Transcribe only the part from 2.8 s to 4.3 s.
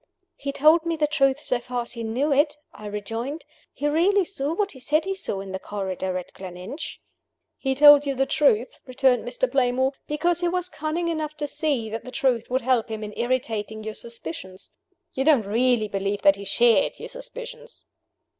rejoined. "He really